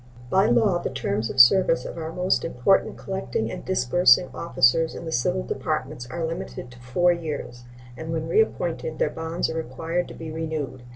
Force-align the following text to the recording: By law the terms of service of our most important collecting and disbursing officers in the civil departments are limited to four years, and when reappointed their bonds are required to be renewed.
By 0.31 0.47
law 0.47 0.79
the 0.79 0.89
terms 0.89 1.29
of 1.29 1.39
service 1.39 1.85
of 1.85 1.95
our 1.95 2.11
most 2.11 2.43
important 2.43 2.97
collecting 2.97 3.51
and 3.51 3.63
disbursing 3.63 4.29
officers 4.33 4.95
in 4.95 5.05
the 5.05 5.11
civil 5.11 5.43
departments 5.43 6.07
are 6.09 6.25
limited 6.25 6.71
to 6.71 6.79
four 6.79 7.13
years, 7.13 7.65
and 7.95 8.11
when 8.11 8.27
reappointed 8.27 8.97
their 8.97 9.11
bonds 9.11 9.47
are 9.47 9.53
required 9.57 10.07
to 10.07 10.15
be 10.15 10.31
renewed. 10.31 10.81